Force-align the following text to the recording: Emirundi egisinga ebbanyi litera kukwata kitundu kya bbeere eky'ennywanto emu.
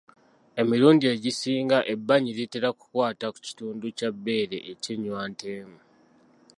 Emirundi 0.61 1.05
egisinga 1.15 1.77
ebbanyi 1.93 2.31
litera 2.37 2.69
kukwata 2.79 3.25
kitundu 3.45 3.85
kya 3.97 4.09
bbeere 4.15 4.57
eky'ennywanto 4.71 5.45
emu. 5.59 5.79